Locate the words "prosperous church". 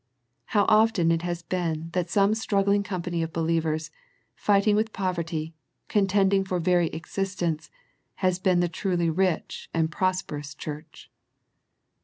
9.91-11.11